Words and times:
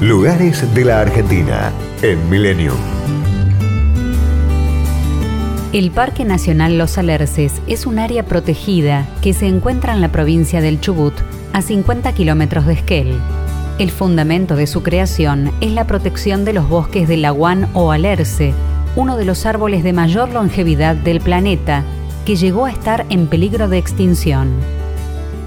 Lugares 0.00 0.72
de 0.74 0.84
la 0.84 1.00
Argentina 1.00 1.72
en 2.02 2.30
Milenio. 2.30 2.72
El 5.72 5.90
Parque 5.90 6.24
Nacional 6.24 6.78
Los 6.78 6.98
Alerces 6.98 7.60
es 7.66 7.84
un 7.84 7.98
área 7.98 8.22
protegida 8.22 9.08
que 9.22 9.32
se 9.32 9.48
encuentra 9.48 9.92
en 9.92 10.00
la 10.00 10.12
provincia 10.12 10.60
del 10.60 10.80
Chubut, 10.80 11.14
a 11.52 11.62
50 11.62 12.12
kilómetros 12.12 12.66
de 12.66 12.74
Esquel. 12.74 13.18
El 13.80 13.90
fundamento 13.90 14.54
de 14.54 14.68
su 14.68 14.84
creación 14.84 15.50
es 15.60 15.72
la 15.72 15.88
protección 15.88 16.44
de 16.44 16.52
los 16.52 16.68
bosques 16.68 17.08
del 17.08 17.22
laguán 17.22 17.68
o 17.74 17.90
alerce, 17.90 18.54
uno 18.94 19.16
de 19.16 19.24
los 19.24 19.46
árboles 19.46 19.82
de 19.82 19.94
mayor 19.94 20.28
longevidad 20.28 20.94
del 20.94 21.20
planeta, 21.20 21.82
que 22.24 22.36
llegó 22.36 22.66
a 22.66 22.70
estar 22.70 23.04
en 23.10 23.26
peligro 23.26 23.66
de 23.66 23.78
extinción. 23.78 24.52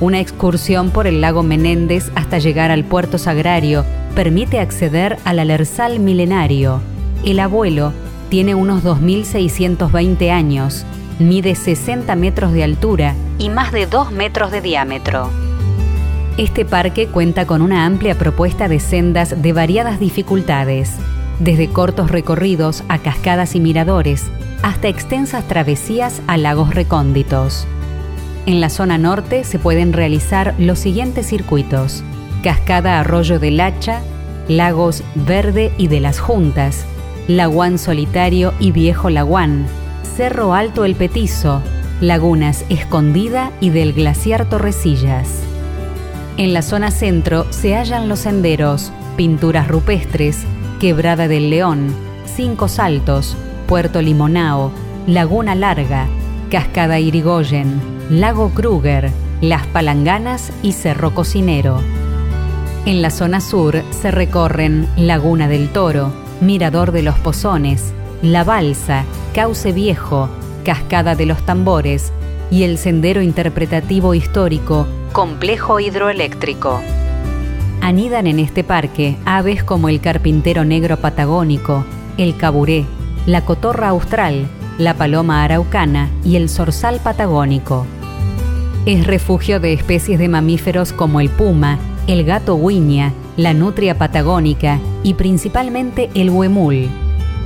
Una 0.00 0.20
excursión 0.20 0.90
por 0.90 1.06
el 1.06 1.22
lago 1.22 1.42
Menéndez 1.42 2.10
hasta 2.14 2.36
llegar 2.36 2.70
al 2.70 2.84
puerto 2.84 3.16
sagrario 3.16 3.86
permite 4.14 4.60
acceder 4.60 5.18
al 5.24 5.38
Alersal 5.38 5.98
milenario. 5.98 6.80
El 7.24 7.40
abuelo 7.40 7.92
tiene 8.28 8.54
unos 8.54 8.84
2.620 8.84 10.30
años, 10.30 10.84
mide 11.18 11.54
60 11.54 12.14
metros 12.16 12.52
de 12.52 12.64
altura 12.64 13.14
y 13.38 13.48
más 13.48 13.72
de 13.72 13.86
2 13.86 14.12
metros 14.12 14.50
de 14.50 14.60
diámetro. 14.60 15.30
Este 16.36 16.64
parque 16.64 17.06
cuenta 17.06 17.46
con 17.46 17.62
una 17.62 17.86
amplia 17.86 18.16
propuesta 18.16 18.68
de 18.68 18.80
sendas 18.80 19.40
de 19.40 19.52
variadas 19.52 20.00
dificultades, 20.00 20.90
desde 21.38 21.68
cortos 21.68 22.10
recorridos 22.10 22.82
a 22.88 22.98
cascadas 22.98 23.54
y 23.54 23.60
miradores, 23.60 24.24
hasta 24.62 24.88
extensas 24.88 25.46
travesías 25.46 26.22
a 26.26 26.36
lagos 26.36 26.74
recónditos. 26.74 27.66
En 28.46 28.60
la 28.60 28.68
zona 28.68 28.98
norte 28.98 29.44
se 29.44 29.58
pueden 29.58 29.92
realizar 29.92 30.54
los 30.58 30.78
siguientes 30.78 31.26
circuitos. 31.26 32.02
Cascada 32.44 33.00
Arroyo 33.00 33.38
del 33.38 33.58
Hacha, 33.58 34.02
Lagos 34.48 35.02
Verde 35.14 35.72
y 35.78 35.88
de 35.88 36.00
las 36.00 36.20
Juntas, 36.20 36.84
Laguán 37.26 37.78
Solitario 37.78 38.52
y 38.60 38.70
Viejo 38.70 39.08
Laguán, 39.08 39.64
Cerro 40.14 40.52
Alto 40.52 40.84
El 40.84 40.94
Petizo, 40.94 41.62
Lagunas 42.02 42.66
Escondida 42.68 43.50
y 43.62 43.70
del 43.70 43.94
Glaciar 43.94 44.46
Torrecillas. 44.46 45.40
En 46.36 46.52
la 46.52 46.60
zona 46.60 46.90
centro 46.90 47.46
se 47.48 47.76
hallan 47.76 48.10
los 48.10 48.18
senderos, 48.20 48.92
pinturas 49.16 49.66
rupestres, 49.66 50.44
Quebrada 50.80 51.28
del 51.28 51.48
León, 51.48 51.94
Cinco 52.26 52.68
Saltos, 52.68 53.38
Puerto 53.66 54.02
Limonao, 54.02 54.70
Laguna 55.06 55.54
Larga, 55.54 56.08
Cascada 56.50 57.00
Irigoyen, 57.00 57.80
Lago 58.10 58.50
Kruger, 58.50 59.12
Las 59.40 59.66
Palanganas 59.68 60.52
y 60.62 60.72
Cerro 60.72 61.14
Cocinero. 61.14 61.80
En 62.86 63.00
la 63.00 63.08
zona 63.08 63.40
sur 63.40 63.82
se 63.92 64.10
recorren 64.10 64.86
Laguna 64.98 65.48
del 65.48 65.70
Toro, 65.70 66.12
Mirador 66.42 66.92
de 66.92 67.02
los 67.02 67.18
Pozones, 67.18 67.94
La 68.20 68.44
Balsa, 68.44 69.04
Cauce 69.32 69.72
Viejo, 69.72 70.28
Cascada 70.66 71.14
de 71.14 71.24
los 71.24 71.46
Tambores 71.46 72.12
y 72.50 72.64
el 72.64 72.76
Sendero 72.76 73.22
Interpretativo 73.22 74.12
Histórico 74.12 74.86
Complejo 75.12 75.80
Hidroeléctrico. 75.80 76.82
Anidan 77.80 78.26
en 78.26 78.38
este 78.38 78.64
parque 78.64 79.16
aves 79.24 79.64
como 79.64 79.88
el 79.88 80.02
carpintero 80.02 80.66
negro 80.66 80.98
patagónico, 80.98 81.86
el 82.18 82.36
caburé, 82.36 82.84
la 83.24 83.46
cotorra 83.46 83.88
austral, 83.88 84.46
la 84.76 84.92
paloma 84.92 85.42
araucana 85.42 86.10
y 86.22 86.36
el 86.36 86.50
zorzal 86.50 87.00
patagónico. 87.00 87.86
Es 88.84 89.06
refugio 89.06 89.58
de 89.58 89.72
especies 89.72 90.18
de 90.18 90.28
mamíferos 90.28 90.92
como 90.92 91.22
el 91.22 91.30
puma, 91.30 91.78
el 92.06 92.24
gato 92.24 92.54
huiña, 92.54 93.12
la 93.36 93.54
nutria 93.54 93.96
patagónica 93.96 94.78
y 95.02 95.14
principalmente 95.14 96.10
el 96.14 96.30
huemul. 96.30 96.88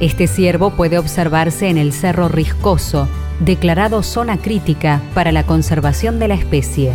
Este 0.01 0.27
ciervo 0.27 0.71
puede 0.71 0.99
observarse 0.99 1.69
en 1.69 1.79
el 1.79 1.93
Cerro 1.93 2.29
Riscoso, 2.29 3.09
declarado 3.41 4.03
zona 4.03 4.37
crítica 4.39 5.01
para 5.15 5.31
la 5.31 5.45
conservación 5.45 6.19
de 6.19 6.29
la 6.29 6.35
especie. 6.35 6.93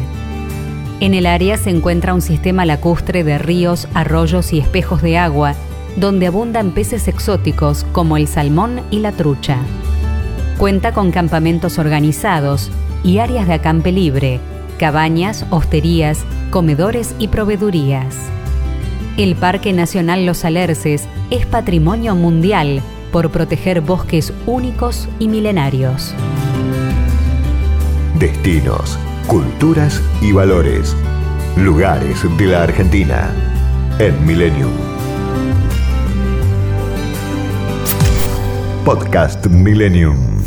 En 0.99 1.13
el 1.13 1.25
área 1.25 1.57
se 1.57 1.69
encuentra 1.69 2.13
un 2.13 2.21
sistema 2.21 2.65
lacustre 2.65 3.23
de 3.23 3.37
ríos, 3.37 3.87
arroyos 3.93 4.53
y 4.53 4.59
espejos 4.59 5.01
de 5.01 5.17
agua, 5.17 5.55
donde 5.95 6.27
abundan 6.27 6.71
peces 6.71 7.07
exóticos 7.07 7.85
como 7.91 8.17
el 8.17 8.27
salmón 8.27 8.81
y 8.89 8.99
la 8.99 9.11
trucha. 9.11 9.57
Cuenta 10.57 10.93
con 10.93 11.11
campamentos 11.11 11.77
organizados 11.77 12.71
y 13.03 13.19
áreas 13.19 13.47
de 13.47 13.53
acampe 13.53 13.91
libre, 13.91 14.39
cabañas, 14.73 15.45
hosterías, 15.49 16.25
comedores 16.49 17.15
y 17.19 17.27
proveedurías. 17.29 18.15
El 19.17 19.35
Parque 19.35 19.73
Nacional 19.73 20.25
Los 20.25 20.43
Alerces 20.43 21.07
es 21.29 21.45
patrimonio 21.45 22.15
mundial 22.15 22.81
por 23.11 23.29
proteger 23.29 23.81
bosques 23.81 24.33
únicos 24.47 25.07
y 25.19 25.27
milenarios. 25.27 26.13
Destinos, 28.19 28.97
culturas 29.27 30.01
y 30.21 30.31
valores. 30.31 30.95
Lugares 31.57 32.25
de 32.37 32.45
la 32.47 32.63
Argentina 32.63 33.29
en 33.99 34.25
Millennium. 34.25 34.71
Podcast 38.83 39.45
Millennium. 39.45 40.42